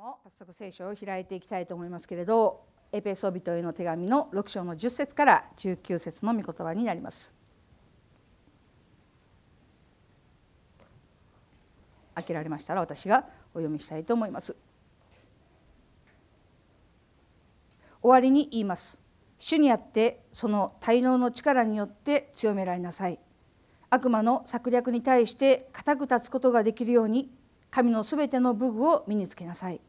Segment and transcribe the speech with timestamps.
[0.00, 7.34] も早速聖書を開いていきたいと思いますけれどエペソビトへの手紙の6章の10節から19節の御言葉になります。
[12.14, 14.56] 開けられましたら私がお読みしたいと思います。
[18.00, 19.02] 終わりに言います。
[19.38, 23.18] 主にあってその滞納の力によって強められなさい。
[23.90, 27.30] 悪魔の策略に対して固く立つことができるように
[27.70, 29.80] 神のすべての武具を身につけなさい。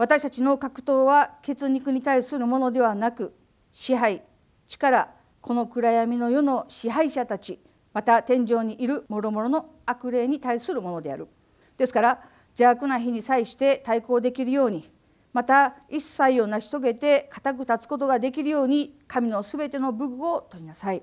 [0.00, 3.34] 私たちの格闘は血肉に対するものではなく
[3.70, 4.22] 支配
[4.66, 5.08] 力
[5.42, 7.60] この暗闇の世の支配者たち
[7.92, 11.28] また天井にいる諸々の悪霊に対するものである。
[11.76, 14.90] ですから邪悪な日に際して対抗できるように
[15.34, 21.02] また一切を成し遂げて固く立つことができるように神のすべての武具を取りなさい。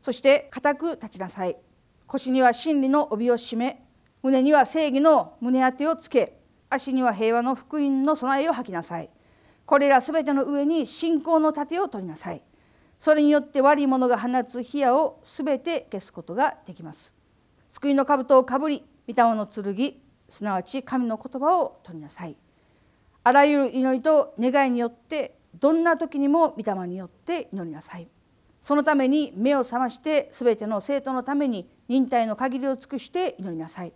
[0.00, 1.56] そして固く立ちなさい。
[2.06, 3.82] 腰には真理の帯を締め
[4.22, 9.10] 胸には正義の胸当てをつけ足には平和の福音の備えを吐きなさい。
[9.64, 12.42] これらすべての上に信仰の盾を取りなさい。
[12.98, 17.14] それによって悪い者が放つ火矢をすべて消すことができます。
[17.68, 19.94] 救いの兜をかぶり御霊の剣
[20.28, 22.36] すなわち神の言葉を取りなさい。
[23.24, 28.08] あらゆる祈りと願いによってどんな時にも御霊によって祈りなさい。
[28.60, 33.92] そのために目を覚ましてすべての生徒のために忍耐の限りを尽くして祈りなさい。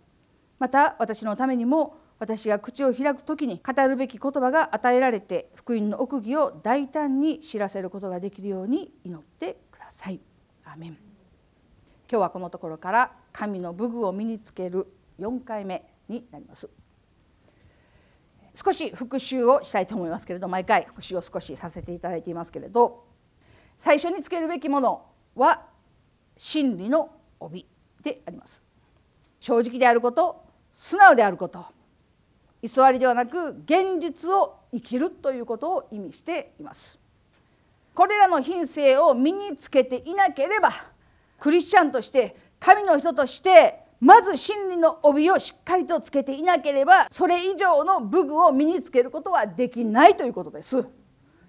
[0.59, 10.19] また私のためにも私が口を開く時に語るべき言葉が与えられて福音の奥義を大胆に知らせることができるように祈ってください。
[10.65, 10.99] アメン今
[12.07, 14.85] 日はこのところから神の武具を身につける
[15.19, 16.69] 4回目になります。
[18.53, 23.03] 少し復習をしたいと思いますけれど毎回復習を少しさせていただいていますけれど
[23.79, 25.65] 最初につけるべきものは
[26.37, 27.65] 真理の帯
[28.03, 28.61] であります。
[29.39, 31.80] 正直であること素直であること
[32.61, 36.99] 偽りではなく現実を生きるということを意味しています。
[37.93, 40.71] これらの品性を身につけていなければ
[41.39, 50.87] クリスチャンとして神の人としてまず真理の帯をしっかりとつけていなければそれ以上の武具を身につけることはできないということです。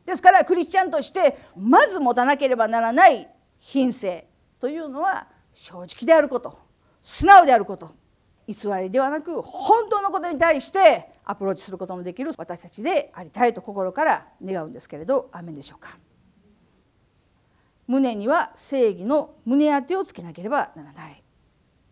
[0.04, 3.28] ですからクリスチャンとしてまず持たなければならない
[3.58, 4.26] 品性
[4.58, 6.58] というのは正直であること
[7.00, 7.94] 素直であること
[8.46, 15.96] 偽りではなく本当のことに対してアプローチすることのできる私たちでありたいと心から願うんですけれどアメンでしょうか？
[17.86, 21.22] 胸には正義の胸当てをつけなければならない。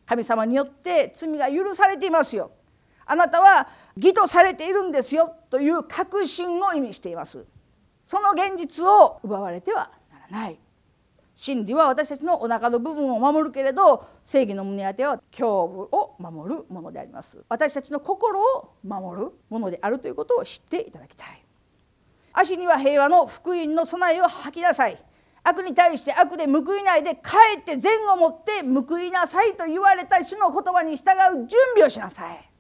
[0.07, 2.51] 神様によって罪が許されていますよ。
[3.07, 5.35] あなたは義とされているんですよ。
[5.51, 7.45] という確信を意味しています。
[8.07, 10.59] その現実を奪われてはならない。
[11.41, 17.43] 真理は私たちのお腹の部分を守るけれど正義の胸当ては胸部を守るものであります。
[17.49, 21.43] 私たちの心を守るものであるということを知っていただきたい。
[22.35, 25.03] 足には平和の福音の備えを吐きなさい。
[25.43, 32.51] 悪に対して悪で報いないでかえって善を持って報いなさいと言われた主の言葉に従う準備をしなさい。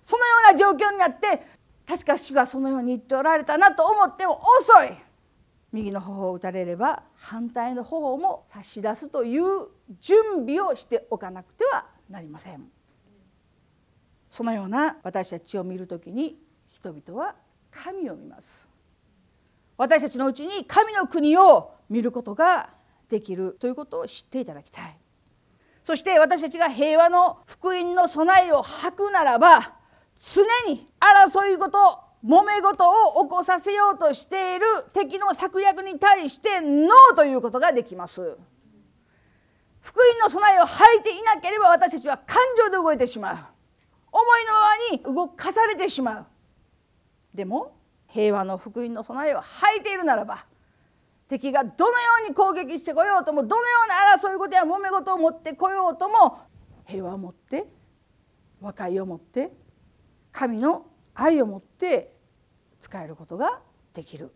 [0.00, 1.44] そのような状況になって
[1.84, 5.03] 確か主がそのように言っておられたなと思っても遅い。
[5.74, 9.42] 右の頬を打たれれば反対の頬も差し出すという
[10.00, 12.64] 準備をしておかなくてはなりません。
[14.30, 17.34] そのような私たちを見る時に人々は
[17.72, 18.68] 神を見ます。
[19.76, 22.70] 私たちのうちに神の国を見ることが
[23.08, 24.96] できるということを知っていただきたい。
[25.82, 29.74] そして私たちが平和の福音の備えを吐くならば
[30.16, 30.42] 常
[30.72, 38.38] に争い事揉め事を起こさせようとしている敵の策略に対してノーということができます。
[39.84, 43.36] 福音の備えを吐いていなければ私たちは感情で動いてしまう
[44.10, 46.26] 思いのままに動かされてしまう
[47.34, 47.76] でも
[48.08, 50.46] 平和の福音の備えを吐いているならば
[51.28, 56.40] 敵がどのように攻撃してこようともどのような争い事や揉め事を持ってこようとも
[56.86, 57.66] 平和を持って
[58.62, 59.52] 和解を持って
[60.32, 62.13] 神の愛を持って
[62.84, 63.60] 使えることが
[63.94, 64.30] できる。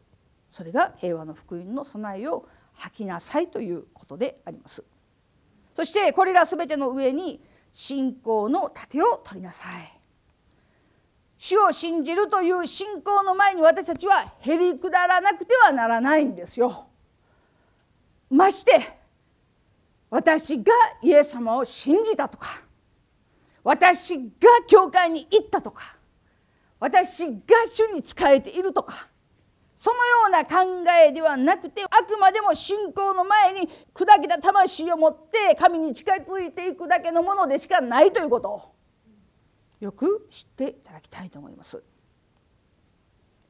[0.48, 4.82] それが平和の福音の備えを吐きなさいということであります。
[5.74, 7.42] そしてこれら全ての上に
[7.72, 10.00] 信仰の盾を取りなさい。
[11.36, 16.86] 主を信じるという信仰の前に私たちはへりくだらなくてはならないんですよ。
[18.30, 18.98] まして
[20.10, 20.72] 私が
[21.02, 22.62] イエス様を信じたとか
[23.62, 24.24] 私が
[24.66, 25.97] 教会に行ったとか
[26.80, 27.36] 私が
[27.70, 29.08] 主に仕えているとか
[29.74, 30.56] そのような考
[31.06, 38.74] えではなくてあくまでも信仰の前に砕けた魂を持って神に近づいていくだけのものでしかないということを
[39.78, 41.80] よく知っていただきたいと思います。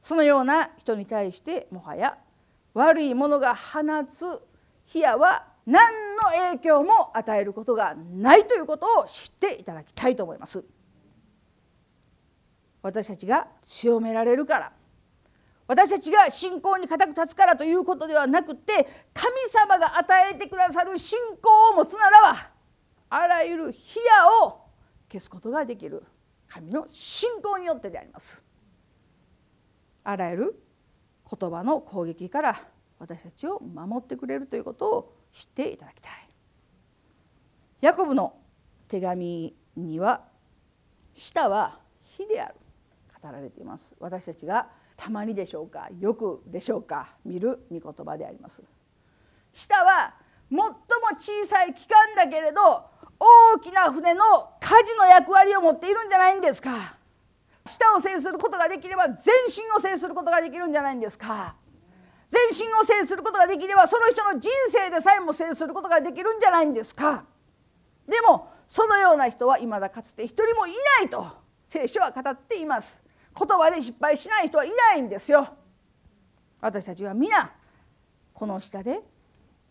[0.01, 2.17] そのような人に対してもはや
[2.73, 4.25] 悪いものが放つ
[4.85, 10.63] 火矢は何の影響も与えることがないということを知っていただきたいと思います。
[12.81, 14.71] 私たちが強められるから
[15.67, 22.49] 私たちが信仰に固く立つからということではなくて神様が与えてくださる信仰を持つならば
[23.09, 24.61] あらゆる火矢を
[25.11, 26.03] 消すことができる
[26.47, 28.41] 神の信仰によってであります。
[30.03, 30.63] あらゆる
[31.39, 32.59] 言葉の攻撃から
[32.97, 36.11] 私たちを守ってくれるということを知っていただきたい。
[37.81, 38.35] ヤコブの
[38.87, 40.21] 手紙には
[41.13, 42.55] 舌は火である
[43.21, 43.95] 語られています。
[43.99, 48.63] 私たちがたまにでしょうかよくでしょうか見る御言葉であります。
[49.53, 50.15] 舌は
[50.49, 50.65] 最も
[51.17, 52.59] 小さい器官だけれど
[53.19, 54.23] 大きな船の
[54.59, 56.97] 舵の役割を持っているんじゃないんですか。
[57.65, 61.55] 舌を制することができれば全身を制することができるんじゃないんですか。
[62.29, 67.25] 全身を制することができればその人の人生でさえも制することができるんじゃないんですか。
[68.07, 71.27] でもそのような人はいまだかつて一人もいないと
[71.65, 73.01] 聖書は語っています。
[73.37, 75.47] 言葉で失敗しない人はいないんですよ。
[76.61, 77.53] 私たちは皆
[78.33, 79.01] この下で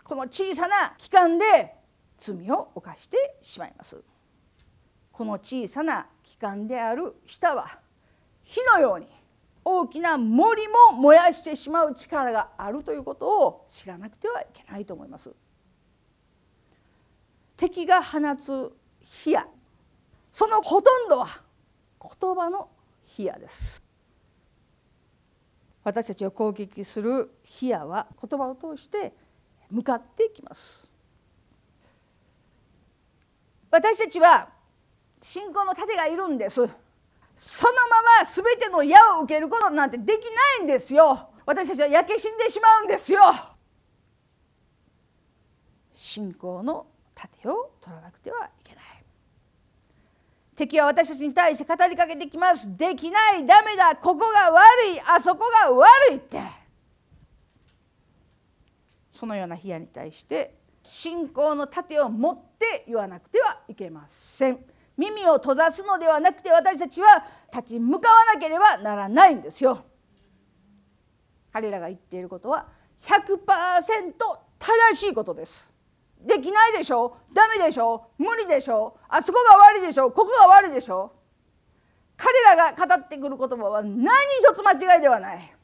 [0.05, 1.75] この小さな期間で
[2.19, 4.03] 罪を犯してしまいます。
[5.13, 7.81] この小さな器官である舌は
[8.43, 9.07] 火のように
[9.65, 15.35] 大きな森も燃やしてしまう力があるということを知らなくてはいけないと思います。
[17.57, 18.73] 敵が放つ
[19.03, 19.47] 火や
[20.31, 21.43] そのほとんどは
[22.01, 22.69] 言葉の
[23.09, 23.83] 火矢です。
[25.83, 29.15] 私たちを攻撃する火矢は言葉を通して
[29.71, 30.91] 向かっていきます。
[33.71, 34.51] 私たちは
[35.23, 36.57] 信仰の盾がいるんです。
[36.57, 40.25] そのまま全ての矢を受けることなんてでき
[40.59, 41.31] ないんですよ。
[41.47, 43.23] 私たちは焼け死んでしまうんですよ。
[45.95, 48.85] 信仰の盾を取らなくてはいけない。
[50.59, 52.77] 敵は私たちに対して語りかけてきます。
[52.77, 53.95] できないダメだ。
[53.95, 54.63] ここが悪
[54.97, 55.01] い。
[55.07, 56.41] あそこが悪いって。
[59.13, 64.59] そのような火矢に対して信仰の盾を持って言わなくてはいけません。
[64.97, 69.85] 耳を閉ざすのではなくて私たちは立ち向かわなければならないんですよ。
[71.53, 72.67] 彼らが言っていることは
[73.03, 73.39] 100%
[74.59, 75.78] 正しいことです。
[76.20, 77.17] できないでしょ？
[77.32, 78.11] ダメでしょ？
[78.19, 78.99] 無理でしょ？
[79.09, 80.11] あそこが悪いでしょ？
[80.11, 81.12] ここが悪いでしょ？
[82.17, 84.06] 彼らが語ってくる言葉は何
[84.41, 85.55] 一つ間違いではない。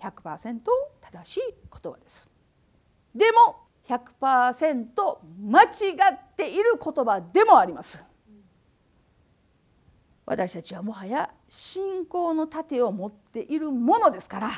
[0.00, 0.60] 100%
[1.00, 1.40] 正しい
[1.82, 2.28] 言葉です。
[3.14, 8.04] でも100%間違っている言葉でもあります。
[10.26, 14.50] 私たちはもはや信仰の盾を持っているものですから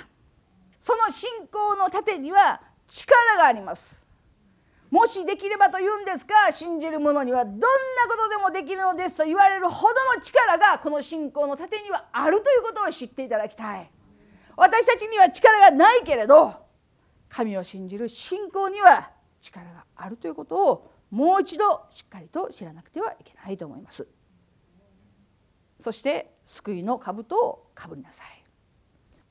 [0.79, 4.06] その信仰の盾には力があります。
[4.91, 7.67] もしできればと言うんですか信じる者にはどんな
[8.09, 13.91] ことでもできるのですと言われるほどの力がこの信仰の盾にはあるということを知っていただきたい。
[14.57, 16.55] 私たちには力がないけれど
[17.29, 19.11] 神を信じる信仰には
[19.41, 24.07] 力があるということをもう一度しっかりと知らなくてはいけないと思います。
[25.79, 28.45] そして救いの兜をかぶりなさい。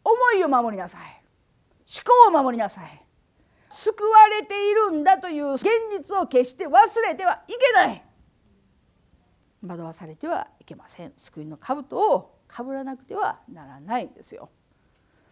[0.03, 1.01] 思いを守りなさい。
[1.87, 3.04] 思考を守りなさい。
[3.75, 6.71] 救われているんだという現実を決して忘
[7.05, 8.03] れてはいけない。
[9.67, 11.11] 惑わされてはいけません。
[11.17, 14.49] 救いの兜をかぶらなくてはならないんですよ。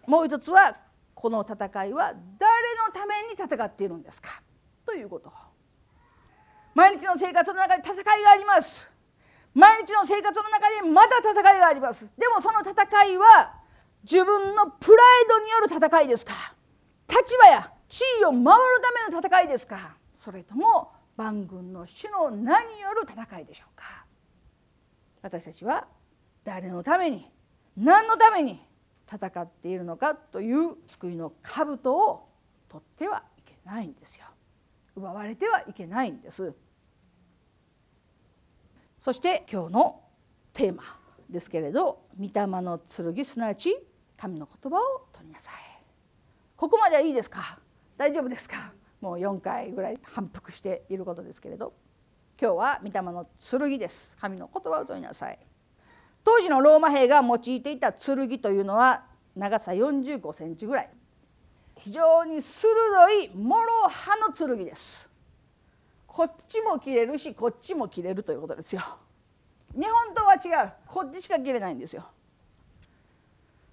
[0.06, 0.76] もう一つは
[1.16, 4.42] この戦いは誰のために戦っているんですか？
[4.86, 5.32] ということ。
[6.74, 8.92] 毎日の生活の中で戦いがあります。
[9.54, 12.10] 毎日の生活の中でまた戦いがあります。
[12.18, 12.74] でもその戦
[13.06, 13.54] いは
[14.04, 16.34] 自分のプライドによる戦いですか？
[17.08, 19.96] 立場や地位を守るための戦いですか？
[20.16, 24.04] それとも万軍の主の名による戦いでしょうか？
[25.22, 25.86] 私たちは
[26.44, 27.30] 誰のために
[27.78, 28.60] 何のために
[29.08, 32.30] 戦っているのかという救いの兜を
[32.68, 34.26] 取ってはいけないんですよ。
[34.96, 36.52] 奪われてはいけないんです。
[39.00, 40.02] そして今日の
[40.52, 40.82] テーマ
[41.30, 43.78] ですけれど御霊の剣すなわち
[44.18, 45.54] 神の言葉を取りなさい。
[46.56, 47.60] ここまではいいですか？
[48.04, 48.74] 大丈夫ですか？
[49.00, 51.72] もう4回ぐらい反復していることですけれど。
[52.38, 54.18] 今日は御霊の剣です。
[54.18, 55.40] 神の言葉を取りなさい。
[56.22, 59.06] 当時のローマ兵が用いていた剣というのは
[59.38, 60.90] 長さ45センチぐらい。
[61.78, 62.70] 非常に鋭
[63.24, 63.56] い諸
[63.88, 65.10] 刃の剣です。
[66.06, 68.82] こっちも切れるしこっちも切れるということですよ。
[69.74, 70.74] 日本とは違う。
[70.88, 72.04] こっちしか切れないんですよ。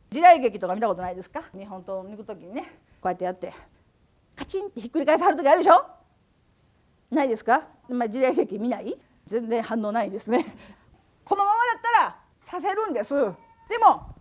[0.09, 1.43] 時代劇とか見たことないですか？
[1.53, 3.53] 日本刀を抜く時にねこうやってやって。
[4.41, 5.85] カチンってひっくり返さはる時あるでしょ？
[7.11, 8.97] ないですか、まあ、時代劇見ない？
[9.27, 10.57] 全然反応ないですね。
[11.27, 13.15] このままだったらさせるんです。
[13.69, 14.15] でも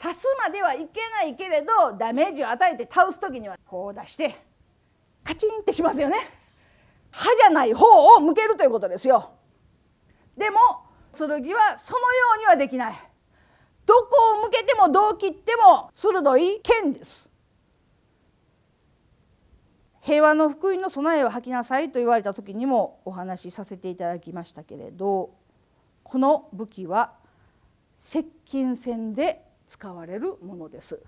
[0.00, 4.42] 刺すまではいけないけれどダメージを与えて倒す時にはこう出して
[5.22, 6.16] カチンってしますよね。
[7.10, 7.84] 歯じゃない方
[8.16, 9.30] を向けるということですよ。
[10.38, 10.58] でも
[11.12, 12.94] 剣はそのようにはできない。
[13.84, 17.30] どこを向けてもどう切っても鋭い剣です。
[20.06, 25.34] 平和の福音の備えを吐きなさいと言われた時にもお話しさせていただきましたけれど
[26.04, 27.14] この武器は
[27.96, 31.02] 接近戦で使われるものです。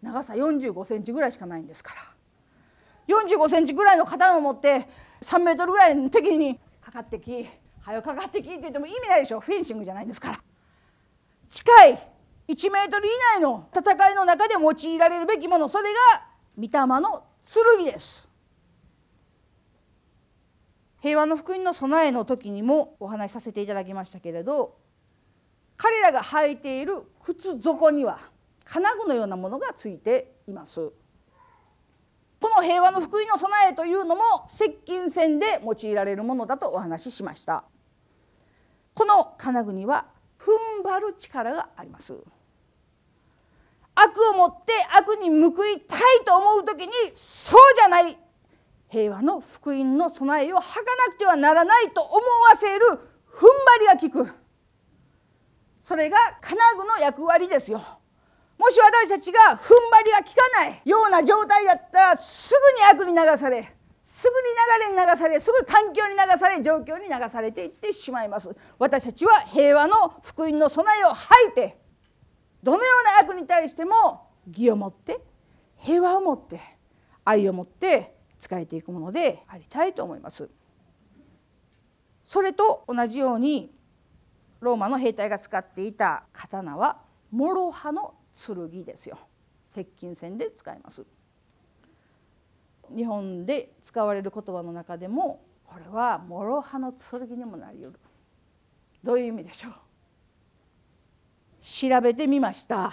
[0.00, 1.94] 長さ45センチぐらいしかないんですか
[3.06, 3.14] ら。
[3.14, 4.88] 45センチぐらいの刀を持って
[5.20, 7.46] 3メートルぐらいの敵にかかってき
[7.82, 9.40] 「はよかかってき」って言っても意味ないでしょ。
[9.40, 10.40] フェンシングじゃないんですから。
[11.50, 11.98] 近い
[12.48, 15.84] 1メートル以内の戦いの中で用いられるべきものそれ
[16.14, 18.28] が御霊の剣です。
[21.00, 24.76] 平和の福音の備えの時にもお話しさせていただきましたけれど
[25.76, 28.20] 彼らが履いている靴底には
[28.64, 30.92] 金具のようなものがついています。
[32.40, 37.64] この平和の福音の備えというのも接近戦で用いられるものだとお話ししました。
[38.94, 40.06] この金具には
[40.38, 42.14] 踏ん張る力があります。
[44.04, 48.18] 悪をもって悪に報いたいと思う時にそうじゃない。
[48.88, 50.66] 平和の福音の備えをはか
[51.08, 52.20] なくてはならないと思わ
[52.56, 52.86] せる
[53.32, 54.34] 踏ん張りが効く。
[55.80, 57.82] それが金具の役割ですよ。
[58.58, 60.82] もし私たちが踏ん張りが効かない。
[60.84, 62.54] ような状態だったらす
[62.94, 68.54] ぐに悪に流されすぐに流れに流されすぐ環境に流され状況に流されていってしまいます。
[68.78, 71.81] 私たちは平和の福音の備えを吐いて
[72.62, 72.82] どのよ
[73.20, 75.20] うな悪に対しても義を持って
[75.78, 76.60] 平和を持って
[77.24, 80.48] 愛を持って仕えていくものでありたいと思います。
[82.24, 83.74] それと同じように
[84.60, 87.00] ローマの兵隊が使っていた刀は
[87.32, 89.18] 諸刃の剣ですよ。
[89.66, 91.04] 接近戦で使います。
[92.94, 97.98] 日本で使われる言葉の中でもこれは諸刃の剣にもなりうる。
[99.02, 99.72] どういう意味でしょう？
[101.62, 102.92] 調べてみました。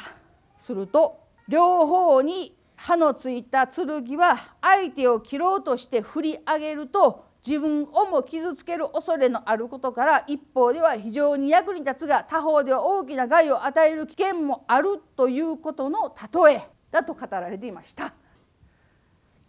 [0.57, 16.13] すると両方に刃のついた剣は相手を切ろうとして振り上げると自分をも傷つける恐れのあることから一方では非常に役に立つが他方では大きな害を与える危険もあるということの
[16.45, 16.61] 例え。
[16.91, 18.13] だと語られていました。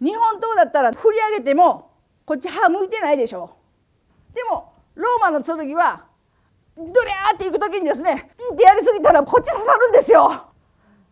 [0.01, 1.91] 日本刀だったら振り上げても
[2.25, 3.57] こっち歯向いてないでしょ。
[4.35, 6.05] でもローマの剣は
[6.93, 10.47] ドリャーっていく時にですねうんってやりすぎたらこっち刺さるんですよ。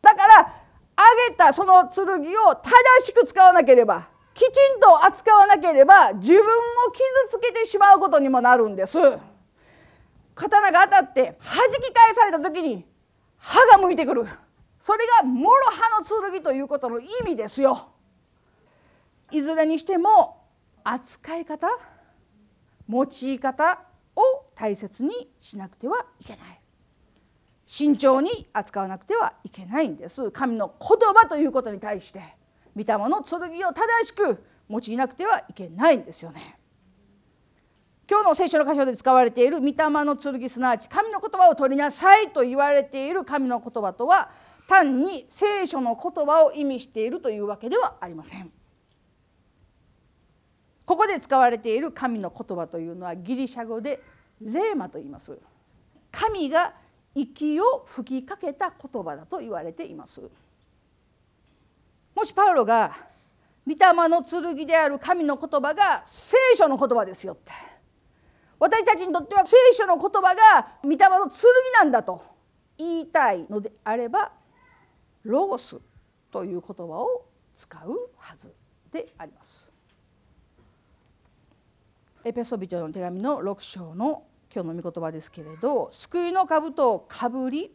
[0.01, 0.55] だから
[0.97, 2.71] 上げたその剣を正
[3.03, 6.45] しく使わなければきちんと扱わなければ自分を
[6.93, 8.99] 傷つけてしまうことにもなるんです。
[10.35, 12.87] 刀が当たって弾き返された時に
[13.37, 14.27] 歯が向いてくる。
[14.79, 17.89] それが諸刃の剣ということの意味ですよ。
[19.31, 20.45] いずれにしても
[20.85, 21.69] 扱い方
[22.89, 23.81] 用い方
[24.17, 26.61] を大切にしなくてはいけない
[27.65, 32.21] 慎重に扱わなくてはいけないんです神の言葉ということに対して
[32.75, 33.39] 御霊の剣
[33.69, 36.59] を正しく用いなくてはいけないんですよね。
[38.11, 39.75] 今日の聖書の箇所で使われている御霊
[40.05, 44.31] の剣すなわち神の言葉を取りなさいと言われている神の言葉とは
[44.67, 48.51] 単に聖書の言葉を意味しているというわけではありません。
[50.87, 54.01] ここで使われている神の言葉というのはギリシャ語で
[54.43, 55.39] レーマと言います。
[56.11, 56.75] 神が
[57.15, 60.21] 息を吹きかけた言葉だと言われています。
[62.15, 62.97] もしパウロが
[63.67, 67.53] 御霊の剣である神の言葉が聖書の言葉ですよって
[68.59, 71.41] 私たちにとっては聖書の言葉が御霊の剣
[71.79, 72.25] なんだと
[72.79, 74.33] 言いたいのであれば
[75.23, 75.77] ロゴス
[76.31, 77.27] という言葉を
[77.57, 78.53] 使うはず
[78.91, 79.71] であります。
[82.25, 84.25] エペソビトの手紙の6章の
[84.55, 87.71] 今日の御言葉ですけれど救いの兜をかぶり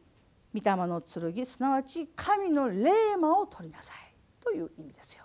[0.54, 3.98] 御霊の剣すなわち神の霊魔を取りなさい
[4.44, 5.24] という意味ですよ。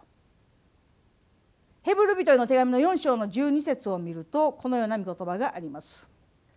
[1.82, 6.10] ヘブル人への手紙の4章の12節を見るとこのような御言葉があります。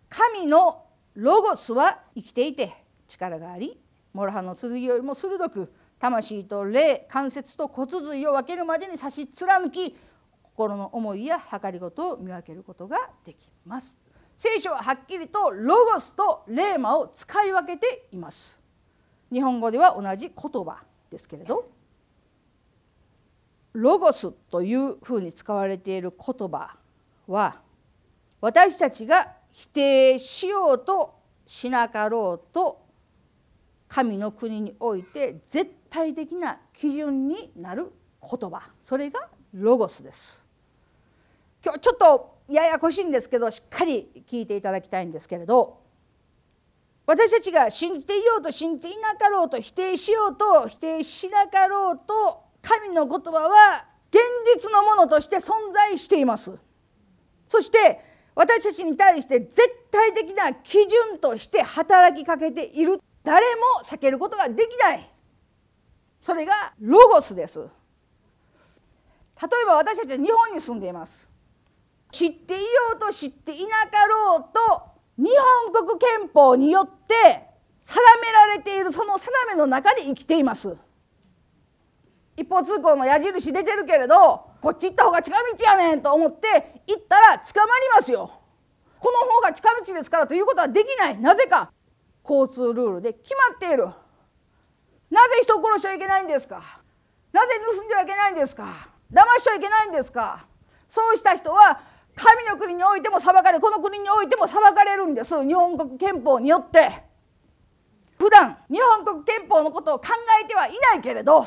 [0.08, 0.84] 神の
[1.14, 2.72] ロゴスは生きていて
[3.08, 3.78] 力があり
[4.12, 9.96] もろ刃の剣よりも鋭く魂と霊関節と骨髄を分けるまでに差し貫き
[10.42, 14.01] 心の思いやはかりごとを見分けることができます。
[14.42, 18.60] 聖書ははっきりとロゴスとレーマを使い分けています。
[19.32, 21.70] 日本語では同じ言葉ですけれど
[23.72, 26.76] ロゴスというふうに使われている言葉
[27.28, 27.60] は
[28.40, 32.84] 私たちが否定しようとしなかろうと
[33.86, 40.44] 神の国において絶対的な基準になる言葉それがロゴスです
[41.64, 45.80] 今日ちょっとややこしいんですけどしっかり聞いていただきたいんですけれど
[47.06, 54.20] 私たちが信じていようと信じていなかろうと否定しようと否定しなかろうと神の言葉は現
[54.54, 56.52] 実のものとして存在しています。
[57.48, 58.00] そして
[58.34, 59.58] 私たちに対して絶
[59.90, 63.00] 対的な基準として働きかけている。
[63.24, 65.10] 誰も避けることができない。
[66.20, 67.60] それがロゴスです。
[67.60, 67.66] 例
[69.64, 71.31] えば私たちは日本に住んでいます。
[72.12, 72.64] 知っていよ
[72.94, 74.82] うと知っていなかろうと
[75.16, 75.30] 日
[75.72, 77.14] 本国憲法によって
[77.80, 80.76] 定められているその定めの中で生きています。
[82.36, 88.30] 一方通行の矢印出てるけれどこっち行った方が近道やねんと思って行ったら捕まりますよ。
[89.00, 91.18] この方が近道ですからということはできない。
[91.18, 91.72] なぜか
[92.28, 93.86] 交通ルールで決まっている。
[93.86, 96.62] なぜ人を殺しちゃいけないんですか？
[97.32, 98.64] なぜ盗んではいけないんですか？
[99.10, 100.46] 騙しちゃいけないんですか？
[100.88, 101.80] そうした人は
[102.14, 106.88] 神の国においても裁かれこの国においても裁かれるんです日本国憲法によって
[108.18, 110.08] 普段日本国憲法のことを考
[110.42, 111.46] えてはいないけれど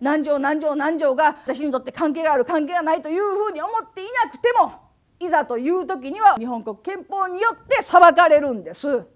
[0.00, 4.86] 何条何条何条が私にとって関係がある関係がないというふうに思っていなくても
[5.18, 9.06] いざという時には日本国憲法によって裁かれるんです。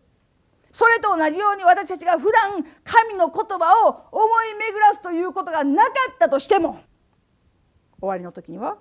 [0.73, 6.80] それと同じように私たちが普段神の言葉を思い巡らすということがなかったとしても
[8.00, 8.78] 終わりの時には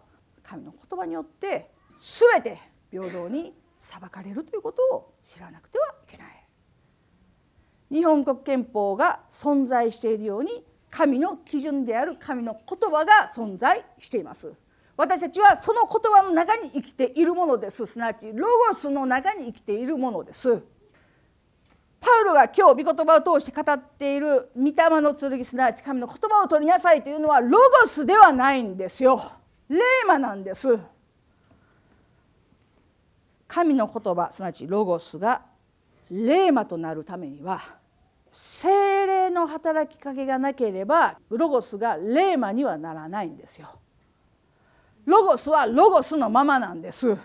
[0.50, 2.58] 神の言葉によって全て
[2.90, 6.28] 平等に裁かれるということを知らなくてはいけない。
[7.92, 14.52] 日本国憲法が存在しているように神の基準である神の言葉が存在しています。
[14.98, 17.86] 私たちはその言葉の中に生きているものです。
[17.86, 20.64] すなわちロゴスの中に生きているものです。
[22.02, 29.39] パウロが今日御言葉を通して語っている御霊の剣すなわち神の言葉を取りなさいというのはロゴスではないんですよ。
[29.70, 30.80] 霊魔なんです
[33.48, 35.42] 神の言葉すなわちロゴスが
[36.12, 37.62] 霊魔となるためには
[38.32, 43.68] 精霊の働きかけがなければロゴスが霊魔にはならないんですよ。
[45.06, 47.18] ロゴスはロゴスのままなんです。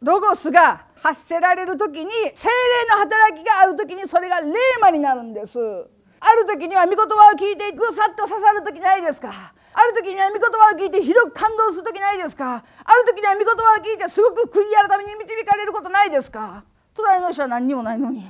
[0.00, 2.54] ロゴスが発せられる時に精霊
[2.90, 5.60] の働きがある時にそれが霊魔になるんです。
[5.60, 9.52] ある時には御言葉を聞いてぐさっと刺さる時ないですか？
[9.78, 12.56] ある時には御言葉を聞いてひどく感動する時ないですか？
[12.56, 16.64] ある時には御言葉を聞いてすごく悔い改めに導かれることないですか？
[16.94, 18.28] 隣の人は何にもないのに。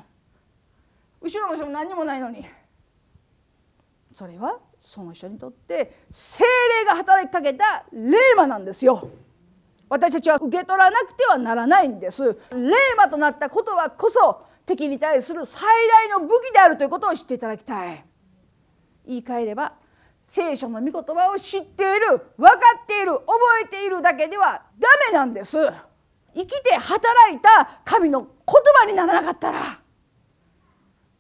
[1.23, 2.45] 後ろの人も何にもないのに。
[4.13, 9.09] それはその人にとって精霊が働きかけた霊魔なんですよ。
[9.89, 12.39] 私たちは受け取らなくてはならないんです。
[12.53, 15.63] 霊魔となったことはこそ敵に対する最
[16.11, 18.05] 大の武器であるということを知っていただきたい。
[19.07, 19.73] 言い換えれば
[20.29, 23.27] 聖書の御言葉を知っている分かっている覚
[23.65, 25.57] えているだけではダメなんです。
[26.35, 29.81] 生きて働いた神の言葉にならなかったら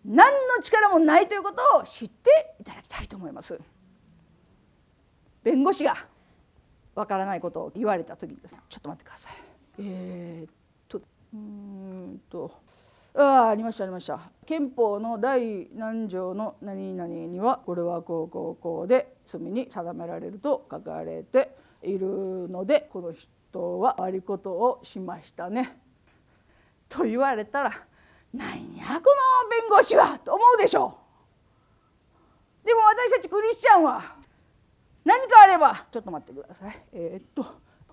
[0.04, 3.58] 何の力もないということを知っていただきたいと思います。
[5.42, 5.96] 弁護士が
[6.94, 9.32] わからないことを言われた時にですねちょっと待ってください。
[9.78, 10.50] えー、っ
[10.86, 11.00] と
[11.32, 12.52] うんと
[13.20, 14.20] あありましたありました。
[14.46, 21.50] 憲法の第何条の何々にはこれはこうこうこうで罪に定められると書かれて
[21.82, 25.80] いるのでこの人は悪いことをしましたね。
[26.88, 27.72] と言われたら
[28.32, 30.96] なんやこの弁護士はと思うでしょ
[32.64, 32.66] う。
[32.68, 34.00] でも私たちクリスチャンは
[35.04, 35.86] 何かあれば。
[35.90, 36.82] ちょっと待ってください。
[36.92, 37.44] えー、っと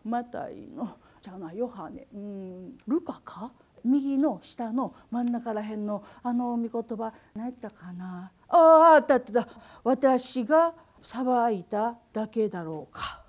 [0.03, 2.05] マタイのじゃあなヨハネ。
[2.13, 3.51] うんルカか？
[3.85, 8.31] 右の下の真ん中らへんのあの御言葉何やったかな？
[8.49, 8.57] あ
[8.95, 9.47] あったあった。
[9.83, 13.21] 私が裁いただけだろうか。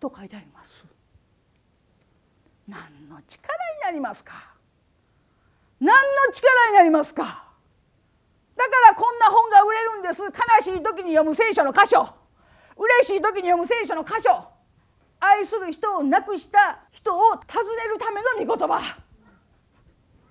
[0.00, 0.86] と書いてあります。
[2.66, 4.32] 何の力になりますか？
[5.78, 7.44] 何の力になりますか？
[8.56, 10.22] だからこんな本が売れるんです。
[10.22, 10.30] 悲
[10.62, 12.08] しい時に読む聖書の箇所。
[12.76, 14.44] 嬉しい時に読む聖書の箇所。
[15.18, 17.42] 愛する人を亡くした人を訪ね
[17.92, 18.96] るための御言葉。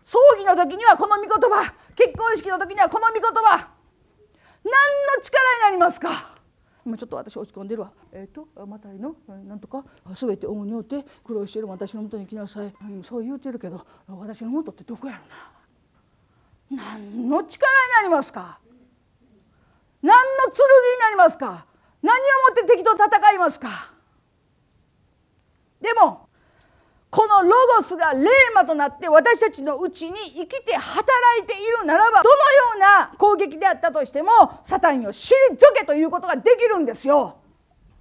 [0.10, 1.72] 葬儀の時にはこの御言葉。
[1.95, 3.58] 結婚式の時にはこの御言葉。
[4.63, 6.10] 何の力になりますか？
[6.84, 7.91] 今ちょっと私落ち込んでるわ。
[8.12, 9.13] えっ、ー、とマタイの？
[9.28, 9.86] なんとか。
[10.12, 12.74] 全て重によって苦労している私のもとに来なさい。
[13.04, 15.22] そう言うてるけど私のもとってどこや
[16.72, 16.95] ろな。
[16.98, 18.60] 何の力になりますか？
[20.02, 21.67] 何の剣になりますか？
[22.02, 22.17] 何を
[22.48, 23.91] もって敵と戦いますか？
[25.80, 26.29] でも
[27.10, 34.30] このロゴスが霊魔となって私たちのうちに生きて働いているならばどのような攻撃であったとしても
[34.63, 35.36] サタンを退
[35.76, 37.38] けということができるんですよ。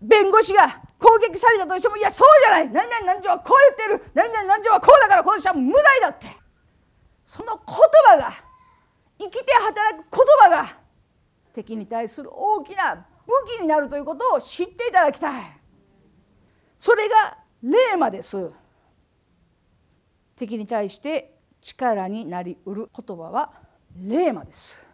[0.01, 2.71] 弁護士が攻撃されたとしてもいやそうじゃない。
[2.71, 6.27] 何々何条はこう言ってる何々何条はこうだからこの人は無罪だって。
[7.25, 8.33] その言葉が
[9.19, 10.77] 生きて働く言葉が
[11.55, 15.43] 敵に対する大きな武器になるということを知っていただきたい。
[16.77, 18.51] それが霊魔です。
[20.39, 23.53] 敵に対して力になりうる言葉は
[23.97, 24.87] 霊魔です。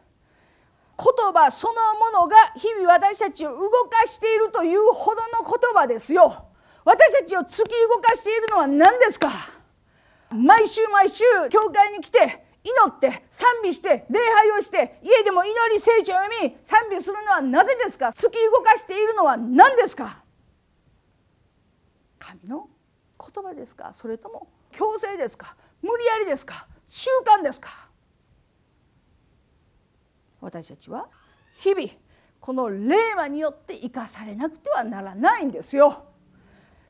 [0.97, 6.47] 言葉そのものが日々私たちを動かしているというほどの言葉ですよ。
[6.85, 9.31] 私たちを突き動かしているのは何ですか？
[10.31, 18.09] 毎週毎週教会に来て祈って賛美して礼拝をして家でも祈り聖書を読み賛美するのはなぜですか？
[18.09, 20.23] 突き動かしているのは何ですか？
[22.19, 22.69] 神の
[23.19, 23.93] 言葉ですか？
[23.93, 25.57] それとも強制ですか？
[25.83, 26.67] 無理やりですか？
[26.87, 27.89] 習慣ですか？
[30.41, 31.09] 私たちは
[31.55, 31.89] 日々
[32.41, 36.07] この霊魔によって生かされなくてはならないんですよ。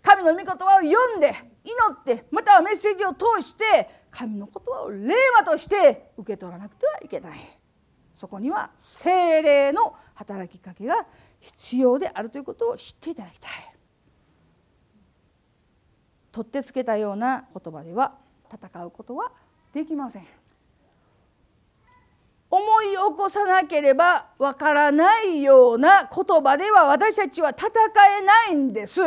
[0.03, 3.65] 神の御言葉を読んで祈ってまたはメッセージを通して
[4.11, 7.39] 神の言葉を霊魔として受け取らなくてはいけない。
[8.15, 11.07] そこには精霊の働きかけが
[11.41, 13.51] 必要であるということを知っていただきたい。
[16.35, 18.13] 取ってつけたような言葉では
[18.53, 19.31] 戦うことは
[19.73, 20.27] できません
[22.51, 27.69] 思い起こさなければわからないような言葉では私たちは戦
[28.21, 29.01] えないんです。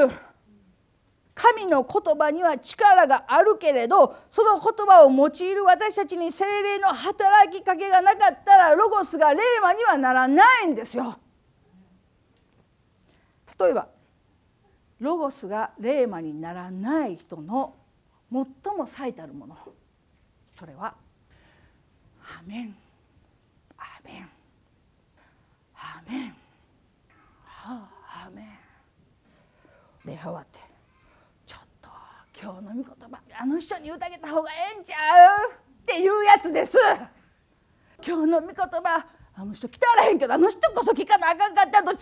[1.34, 11.18] 神の言葉には力があるけれどその言葉を用いる私たちに精霊の働きかけがなかったらロゴスが霊魔にはならないんですよ。
[13.60, 13.88] 例えば
[15.00, 17.76] ロゴスが霊魔にならない人の
[18.32, 19.58] 最も最たるもの。
[20.58, 20.96] それは
[22.22, 22.76] 「アメン」
[23.78, 24.30] アメン。
[25.76, 26.30] アメン。
[27.46, 28.48] はあアメン。
[30.06, 30.60] 礼拝終わって
[31.46, 31.90] ちょっと
[32.42, 35.54] 今日の御言葉あの人に言うてあげた方がええんちゃうっ
[35.86, 36.78] ていうやつです。
[38.06, 39.06] 今日の御言葉
[39.36, 41.98] あの人来たらへんけどあの人こそ聞かなあかんかったと違う。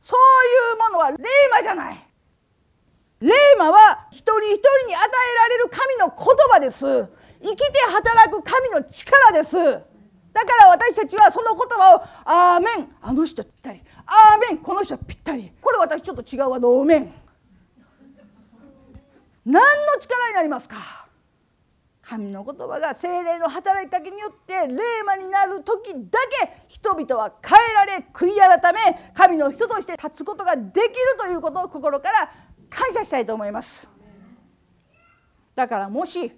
[0.00, 1.18] そういうものは霊
[1.52, 2.06] 魔じゃない。
[3.20, 6.16] 霊魔は一人一人に与えられる神の言
[6.50, 6.86] 葉です。
[7.42, 9.56] 生きて働く神の力です。
[9.56, 17.14] だから私たちはその言葉を「アーメンあの人ぴったり」「アーメンこの人ぴったり」これ私ちょっと違うわノーメン。
[19.44, 21.08] 何の力になりますか？
[22.10, 32.32] 神の言葉が精霊の働きかけによって霊魔になる時だけ人々は変えられ悔い改め神の人として立つことができるということを心から
[32.68, 33.88] 感謝したいと思います
[35.54, 36.32] だからもし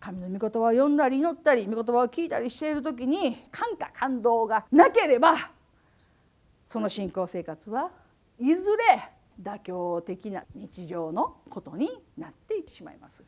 [0.00, 5.36] 神の御言葉を読んだり祈ったり御言葉を聞いたりしている時に感化感動がなければ
[6.66, 7.92] その信仰生活は
[8.40, 9.08] いずれ
[9.40, 13.22] 妥協的な日常のことになっていってしまいます。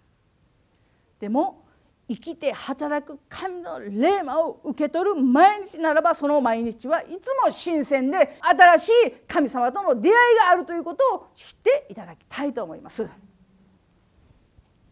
[1.21, 1.68] でも
[2.09, 8.93] 生きて働く神の霊魔を受け取る毎日ならばその毎日はいつも新鮮で新しい
[9.27, 13.09] 神様との出会いがあるということを知っていただきたいと思います。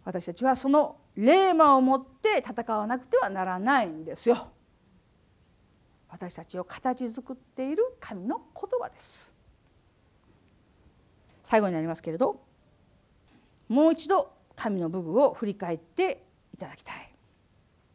[0.04, 4.52] 私たちはその霊魔を持って戦わなくてはならないんですよ。
[6.10, 9.34] 私たちを形作っている神の言葉です。
[11.42, 12.40] 最後になりますけれど
[13.68, 16.25] もう一度神の部分を振り返って
[16.56, 17.12] いただきたい。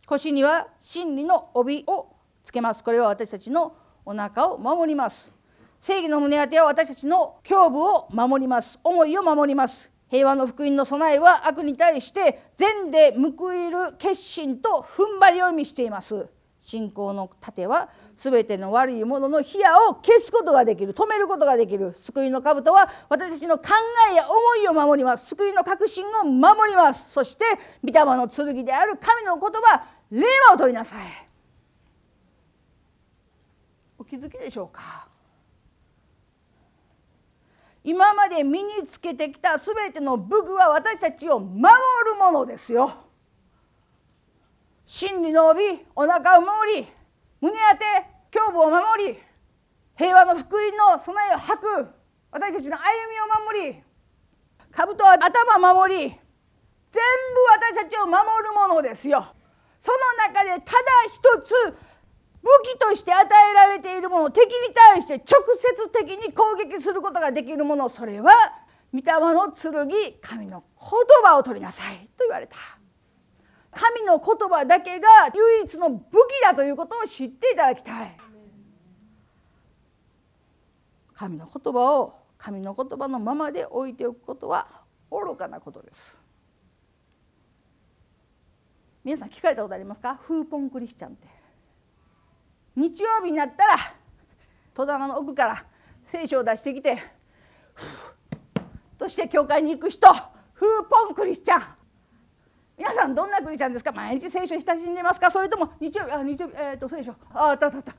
[0.06, 2.84] 腰には真理の帯をつけます。
[2.84, 5.34] これは私たちのお腹を守ります。
[5.80, 8.80] 正義の胸当ては私たちの胸部を守ります。
[8.84, 9.92] 思いを守ります。
[10.12, 16.28] 平和の福音の備えは悪に対して善で報いる決心と踏ん張りを意味しています
[16.62, 20.94] 信仰の盾は全ての悪いものの火矢を消すことができる。
[20.94, 21.92] 止めることができる。
[21.94, 23.70] 救いの兜は私たちの考
[24.12, 25.28] えや思いを守ります。
[25.30, 27.12] 救いの確信を守ります。
[27.12, 27.44] そして
[27.84, 31.00] 御霊の剣である神の言葉霊和を取りなさい。
[33.98, 35.08] お気づきでしょうか？
[37.84, 41.74] 今まで身につけてきた全ての武具は私たちを守
[42.06, 42.92] るものですよ。
[44.94, 45.62] 真理の帯
[45.96, 46.86] お腹を守り
[47.40, 47.86] 胸当て
[48.36, 49.18] 胸部を守り
[49.98, 51.88] 平和の福音の備えを吐く
[52.30, 53.82] 私たちの歩みを守り
[54.70, 56.20] 兜は頭を守り全部
[57.72, 59.26] 私たちを守るものですよ。
[59.80, 61.54] その中でただ一つ
[62.44, 68.34] 武器として与えられているもの敵に対して直接的に攻撃することができるものそれは
[68.94, 69.72] 御霊の剣
[70.22, 70.90] 神の言
[71.24, 72.81] 葉を取りなさいと言われた
[73.72, 78.18] 神の言葉だけが唯一の武器だということを知っていただきたい。
[81.14, 84.68] 神の言葉を神の言葉のままで置いておくことは
[85.12, 86.22] 愚かなことです。
[89.04, 90.16] 皆さん聞かれたことありますか？
[90.16, 91.28] フーポンクリスチャンって。
[92.76, 93.78] 日曜日になったら
[94.74, 95.66] 戸棚の奥から
[96.04, 96.98] 聖書を出してきて
[98.98, 100.08] として教会に行く人
[100.54, 101.81] フーポンクリスチャン。
[102.78, 103.92] 皆さんどんなクリスチャンですか？
[103.92, 105.30] 毎日聖書親しんでますか？
[105.30, 107.12] それとも日曜日あ日曜日えっ、と聖書。
[107.34, 107.96] ああったったった。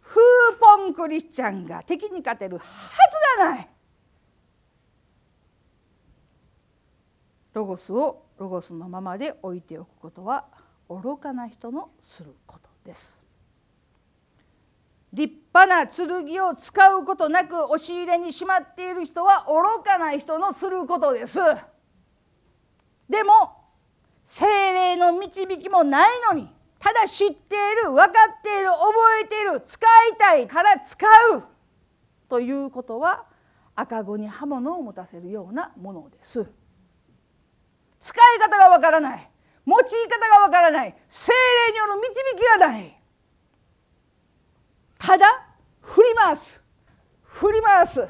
[0.00, 3.68] フーポンクリスチャンが敵に勝てるはずがない。
[7.54, 10.46] ロゴスをロゴスのままで置いておくことは
[10.88, 13.24] 愚かな人のすることです。
[15.12, 21.38] 立派な剣を使うことなく押し入れにしまっている人は愚かな人のすることです。
[23.12, 23.32] でも
[24.24, 26.48] 精霊の導きもないのに
[26.78, 28.84] ただ知っている分かっている覚
[29.22, 31.42] えている使いたいから使う
[32.28, 33.26] ということは
[33.76, 36.50] 赤子に刃物を持たせるようなものです。
[38.00, 39.30] 使い方がわからない
[39.66, 41.32] 用い方がわからない精
[41.68, 42.98] 霊による導きがない。
[44.98, 45.26] ただ
[45.82, 46.60] 振り回す
[47.22, 48.08] 振り回す。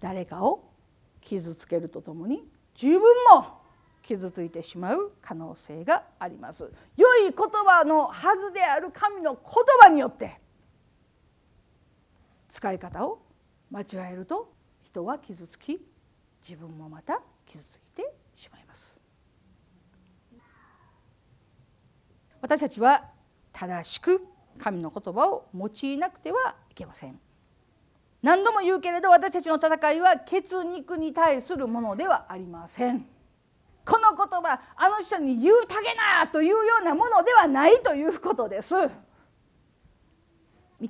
[0.00, 0.69] 誰かを
[1.20, 2.44] 傷つけるとともに
[2.80, 3.00] 自分
[3.36, 3.60] も
[4.02, 6.72] 傷ついてしまう可能性があります。
[6.96, 9.42] 良い言葉のはずである神の言
[9.80, 10.40] 葉によって
[12.48, 13.20] 使い方を
[13.70, 14.52] 間違えると
[14.82, 15.80] 人は傷つき
[16.42, 19.00] 自分もまた傷ついてしまいます。
[22.40, 23.04] 私たちは
[23.52, 24.26] 正しく
[24.58, 27.20] 神の言葉を用いなくてはいけません。
[28.22, 33.06] 何度も言うけれど私たちの戦いは血肉に対するものではありません。
[33.84, 38.74] この言葉あの人に言うたげなというようなものではないということです。
[38.74, 38.90] 御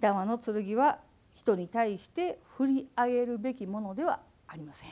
[0.01, 0.99] 霊の剣は
[1.33, 4.91] 人に対して振り上げるべきものではありません。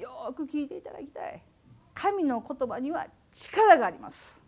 [0.00, 1.42] よく聞いていただきたい。
[1.92, 4.43] 神の言葉には力があります。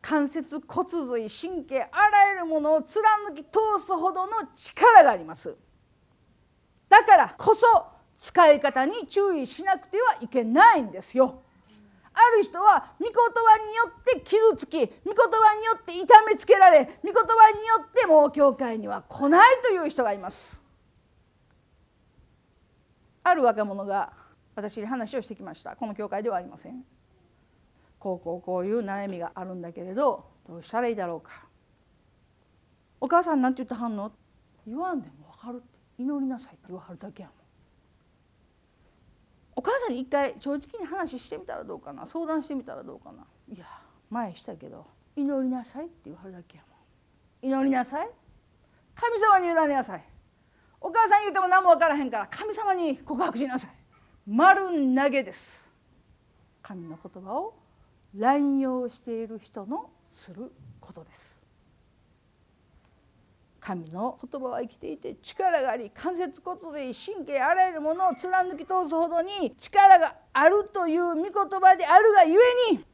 [0.00, 3.02] 関節骨髄神経あらゆるものを貫
[3.34, 5.56] き通すほどの力があります。
[6.88, 7.66] だからこそ
[8.16, 11.42] 使い方に注意しなくてはいけないんですよ。
[12.14, 20.64] ある人は御言葉によって傷つき御言葉によって痛めつけられ御言葉によってもう教会には来ないという人がいます。
[23.22, 24.12] ある若者が
[24.56, 25.76] 私に話をしてきました。
[25.76, 26.84] この教会ではありません。
[27.98, 31.44] こうこうこういう悩みがあるんだけれどどうしたらいいだろうか。
[33.00, 34.12] お母さんなんて言ってはんの？
[34.66, 35.78] 言わんでも分かるって。
[35.98, 37.36] 祈りなさいって言わはるだけやもん。
[39.56, 42.06] お母さんに一回正直に話してみたらどうかな？
[42.06, 43.24] 相談してみたらどうかな？
[43.52, 43.66] いや
[44.08, 47.52] 前したけど祈りなさいって言わはるだけやもん。
[47.52, 48.08] 祈りなさい。
[48.94, 50.04] 神様に委ねなさい。
[50.80, 53.70] お母さん言うても何も分からへんから神様に告白しなさい。
[54.28, 55.66] 丸投げです。
[56.62, 57.54] 神の言葉を
[58.16, 61.42] 乱用している人のすることです。
[63.60, 72.38] 神の言葉は生きていて力があり関節骨髄神経あらゆるものを貫き通すほどに力があるという御言葉であるがゆ
[72.70, 72.84] えに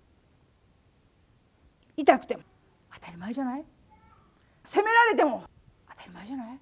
[1.96, 2.42] 痛くても
[2.92, 3.64] 当たり前じゃない？
[4.64, 5.44] 責められても
[5.90, 6.58] 当たり前じゃない？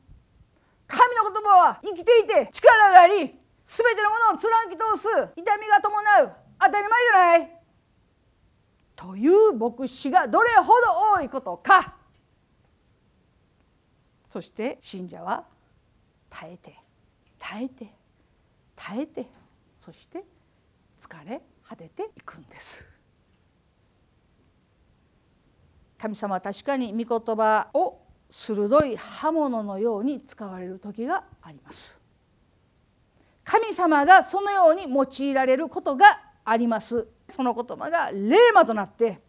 [0.86, 3.26] 神の言葉は生きていて力があり全
[3.96, 7.61] てのものを貫き通す痛みが伴う当たり前じゃない？
[9.02, 10.72] という牧師がどれほど
[11.18, 11.96] 多いことか。
[14.30, 15.44] そして信者は
[16.30, 16.78] 耐えて
[17.36, 17.92] 耐えて
[18.76, 19.26] 耐えて
[19.80, 20.24] そして
[21.00, 22.88] 疲れ果てていくんです。
[25.98, 27.98] 神様は確かに御言葉を
[28.30, 31.98] 鋭い刃物のように使われる時があります。
[33.42, 36.06] 神様がそのように用いられることが
[36.44, 37.08] あります。
[37.28, 39.20] その言葉が霊魔となって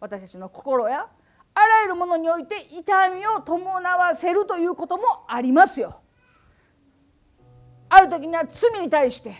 [0.00, 1.06] 私たちの心や
[1.54, 6.00] あらゆるものにおいて痛みを伴わせるということもありますよ。
[7.88, 9.34] ある時には罪に対して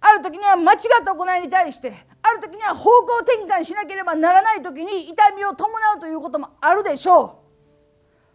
[0.00, 7.30] ある時には間違った行いに対してある時には方向転換しなければならない時に痛みを伴うということもあるでしょう。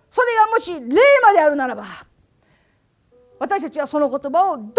[0.10, 1.84] それがもし霊魔であるならば
[3.38, 4.72] 私たちはその言葉をどんなに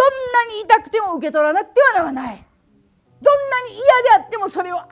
[0.65, 2.47] 痛くても受け取らなくてはならない。
[3.21, 3.83] どんなに嫌
[4.19, 4.91] であってもそれをアーメ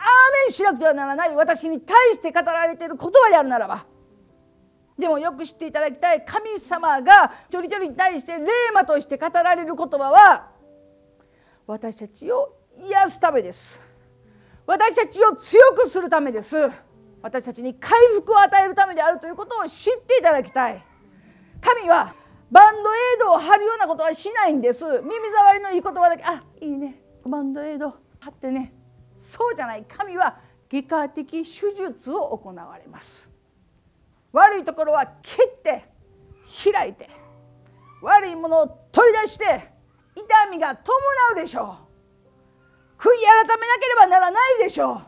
[0.49, 3.87] ンしなくてはならない私に対して語られている言葉であるならば。
[4.99, 10.51] でもよく知っていただきたい神様が一人一人に対して霊魔として語られる言葉は
[11.67, 13.83] 私たちを癒すためです。
[14.67, 16.57] 私たちを強くするためです。
[17.23, 20.83] 私たちに回復を与えるためであるということを知っていただきたい。
[21.61, 22.15] 神は
[22.51, 24.85] バンドエイドを貼るようなことはしないんです。
[24.85, 27.03] 耳障りのいい言葉だけあいいね。
[27.25, 28.04] バンドエイド。
[28.25, 28.73] 貼ってね
[29.15, 30.39] そうじゃない神は
[30.71, 33.31] 外科的手術を行われます。
[34.33, 35.85] 悪いところは切って
[36.73, 37.09] 開いて
[38.03, 39.45] 悪いものを取り出して
[40.17, 40.97] 痛みが伴
[41.33, 41.79] うでしょ
[42.99, 43.01] う。
[43.01, 45.01] 悔い改めなければならないでしょう。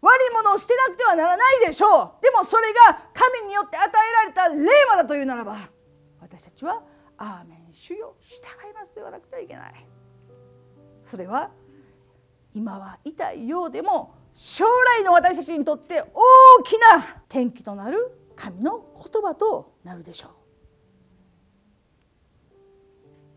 [0.00, 2.22] 悪いものを捨てなくてはならないでしょう。
[2.22, 5.56] でもそれが神によって与えられた霊魔だというならば
[6.20, 6.82] 私たちは
[7.18, 8.36] 「アーメン主よ従
[8.70, 9.86] います」ではなくてはいけない。
[11.04, 11.50] それは
[12.54, 14.64] 今は痛いようでも将
[14.98, 17.96] 来の私たちにとって大きな転機となる
[18.36, 20.30] 神の言葉となるでしょう。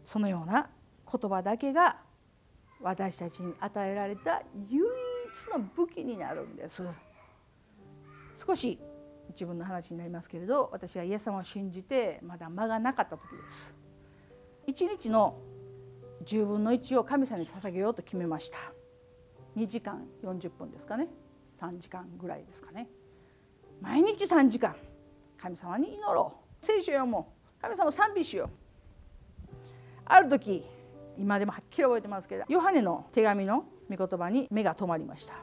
[0.05, 0.69] そのような
[1.11, 1.97] 言葉だけが
[2.81, 6.83] 私たちに与えられた唯一の武器になるんです。
[8.35, 8.79] 少し
[9.29, 13.75] 自分の話になりますけれど私はイエス様を信じてまだ間がなかった時です。
[14.67, 15.39] 一日の
[16.25, 18.57] 10分の1を神様に捧げようと決めました。
[19.55, 21.07] 2時間40分ですかね。
[21.59, 22.87] 3時間ぐらいですかね。
[23.81, 24.75] 毎日3時間。
[25.37, 26.65] 神様に祈ろう。
[26.65, 27.61] 聖書読もう。
[27.61, 28.49] 神様賛美しよう。
[30.05, 30.63] ある時
[31.17, 35.35] 今でもはっきり覚えてますけどヨハネの手紙の御言葉に目が止まりました。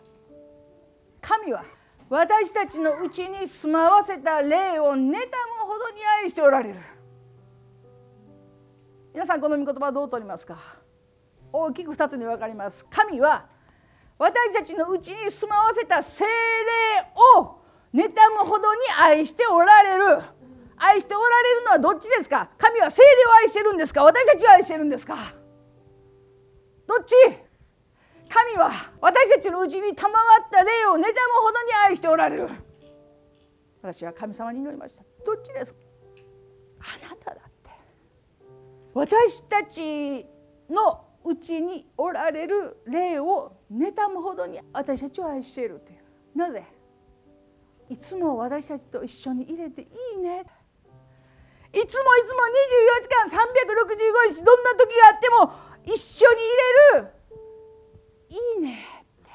[1.20, 1.64] 神は
[2.08, 6.80] 私たちのうちに住まわせた霊を妬むほどに愛しておられる。
[9.12, 10.58] 皆さんこの御言葉どう取りますか？
[11.52, 12.86] 大きく2つに分かります。
[12.88, 13.46] 神は
[14.18, 16.30] 私たちのうちに住まわせた精霊
[17.38, 17.60] を
[17.94, 18.08] 妬
[18.44, 20.04] むほどに愛しておられる。
[20.76, 22.50] 愛しておられるのはどっちですか？
[22.56, 24.04] 神は精霊を愛してるんですか？
[24.04, 25.16] 私たちを愛してるんですか？
[26.86, 27.14] どっち？
[28.28, 30.14] 神は私たちのうちに賜っ
[30.50, 32.48] た霊を妬むほどに愛しておられる。
[33.82, 35.02] 私は神様に祈りました。
[35.24, 35.80] どっちですか？
[36.80, 37.70] あなただって。
[38.94, 40.26] 私たち
[40.70, 45.98] のうちにおられる霊を妬むほどに私たちを愛しているという。
[46.34, 46.64] なぜ？
[47.90, 49.86] いつも私たちと一緒に入れてい
[50.16, 50.44] いね
[51.72, 52.40] いつもいつも
[52.94, 55.52] 24時間365日どんな時があっても
[55.84, 56.40] 一緒に入
[56.96, 57.08] れる。
[58.30, 59.30] いいねって。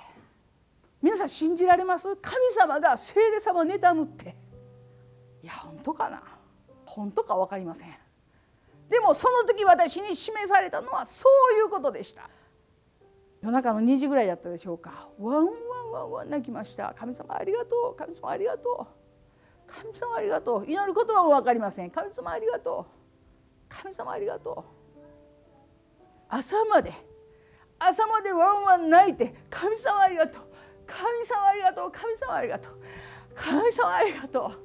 [1.02, 2.16] 皆さん信じられます？
[2.16, 4.36] 神様が聖霊様を妬むって。
[5.42, 6.24] いや本当かな？
[6.86, 7.90] 本当か分かりません。
[8.90, 12.30] でもその時私に示されたのはそういうことでした。
[13.42, 15.10] 夜中の2時ぐらいだったでしょうか。
[15.20, 16.94] ワンワンワンワン泣きました。
[16.98, 17.96] 神様ありがとう。
[17.96, 19.04] 神様ありがとう。
[19.68, 20.66] 神様ありがとう。
[20.66, 21.92] 祈る言葉も分かりません。
[21.92, 22.94] 神様ありがとう。
[23.68, 24.66] 神様ありがと
[24.98, 25.00] う。
[26.30, 26.94] 朝まで。
[27.80, 29.34] 朝までワンワン泣いて。
[29.50, 30.44] 神様ありがとう。
[30.88, 31.92] 神様ありがとう。
[31.92, 32.80] 神様ありがとう。
[33.36, 34.60] 神様ありがとう。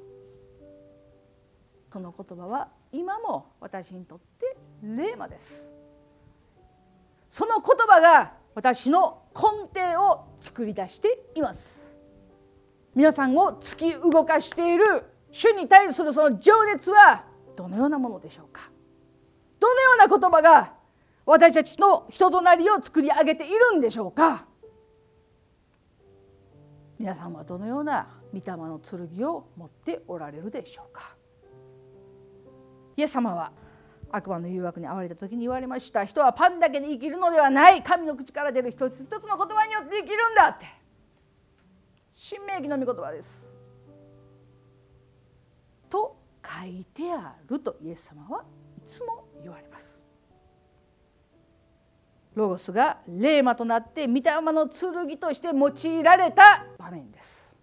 [1.91, 5.71] この言葉は今も私にとって霊魔です。
[7.29, 11.91] その言葉が私の根底を作り出しています。
[12.95, 14.83] 皆さんを突き動かしている
[15.31, 17.23] 主に対するその情熱は
[17.55, 18.71] どのようなものでしょうか。
[19.59, 20.73] どのような言葉が
[21.25, 24.47] 私たちの人となりを作り上げているんでしょうか。
[26.97, 31.18] 皆さんはどのような御霊の剣を持っておられるでしょうか。
[32.99, 33.53] イエス様は
[34.11, 36.03] 悪魔の誘惑に遭われた時に言われました。
[36.03, 37.81] 人はパンだけで生きるのではない。
[37.81, 40.65] 神の口から出る一つ一つの言葉によって生きるんだって。
[42.11, 43.49] 新明記の御言葉です。
[45.89, 48.43] と書いてあるとイエス様は
[48.77, 50.03] いつも言われます。
[52.35, 57.55] ロゴスが霊魔となって御霊の剣として用いられた場面です。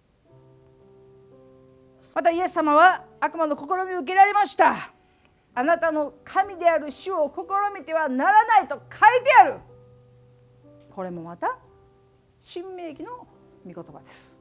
[2.15, 4.96] またイエス様は悪魔の試みを受けられました。
[5.57, 8.81] あなたの神である主を試みてはならないと書い
[9.25, 9.55] てある。
[10.91, 11.57] これもまた
[12.39, 13.27] 新明記の
[13.65, 14.39] 御言葉です。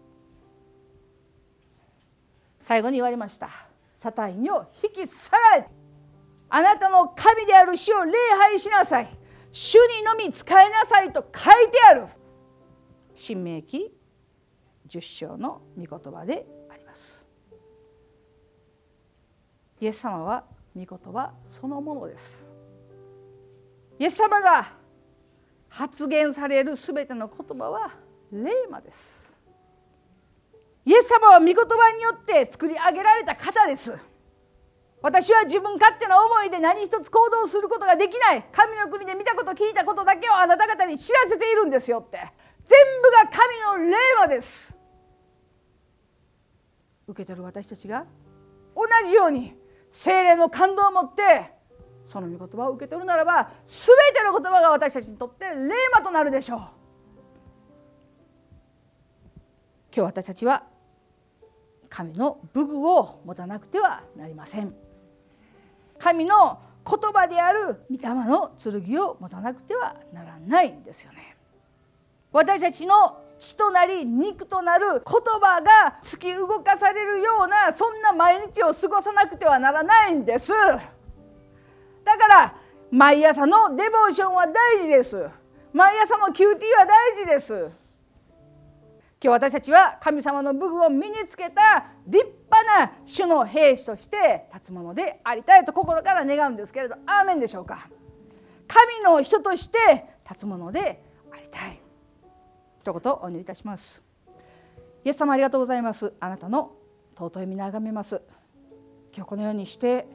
[2.60, 3.48] 最後に言われました。
[3.94, 5.66] サタンを引き下がれ。
[6.50, 9.08] あなたの神である主を礼拝しなさい。
[9.52, 12.08] 主にのみ使いなさいと書いてある。
[13.14, 13.90] 新明記
[14.86, 17.26] 10章の御言葉であります。
[19.80, 22.52] イエス様は御言葉そのものです。
[23.98, 24.68] イエス様が
[25.70, 27.94] 発言される全ての言葉は
[28.30, 29.34] 霊魔です。
[30.84, 31.62] イエス様は御言葉
[31.96, 33.98] によって作り上げられた方です。
[35.00, 38.44] 私は自分勝手な思いで何一つ行動することができない。
[38.52, 42.18] 神の国で見たこと聞いたことだけをあなた方に知らせているんですよって。
[42.64, 44.76] 全部が神の霊魔です。
[47.08, 48.04] 受け取る私たちが
[48.74, 49.54] 同じように
[49.96, 51.54] 精霊の感動を持って
[52.04, 56.58] その御言葉を受け取るならば全ての言葉が私たちにとって霊魔となるでしょう。
[56.58, 56.68] 今
[59.94, 60.64] 日私たちは
[61.88, 64.74] 神の武具を持たなくてはなりません。
[65.98, 71.38] 神の言葉である御霊の剣を持たなくてはならないんですよね。
[72.32, 80.52] 私たちの血となり肉となる言葉が突き動かされるようなそんな毎日を過ごさなくてはならないんです。
[80.52, 82.54] だから
[82.90, 85.28] 毎朝のデボーションは大事です。
[85.72, 86.44] 毎朝の QT
[86.78, 87.70] は大事です。
[89.22, 97.88] 今日私たちは神様の武具を身につけた立派な主の兵士として立つものでありたいと心から願うんですけれどアーメンでしょうか。
[98.68, 99.78] 神の人として
[100.24, 101.85] 立つものでありたい。
[102.86, 104.00] 一言お願いいたします。
[105.04, 106.14] イエス様ありがとうございます。
[106.20, 106.70] あなたの
[107.18, 108.22] 尊い皆がめます。
[109.12, 110.06] 今日このようにして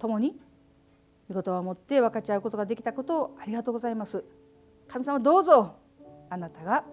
[0.00, 0.36] 共に
[1.28, 4.24] 御言葉を持って分かち合うことができたことをありがとうございます。
[4.88, 5.76] 神様どうぞ
[6.28, 6.84] あなたが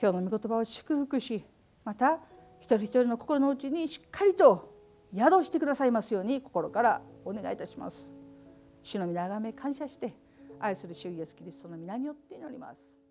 [0.00, 1.44] 今日の御言葉を祝福し
[1.84, 2.18] また
[2.58, 4.74] 一人一人の心の内にしっかりと
[5.14, 8.12] 宿してくださいますように心からお願いいたします。
[8.82, 10.12] 主の皆がめ感謝して
[10.58, 13.01] 愛する主イエスキリストの皆によって祈ります。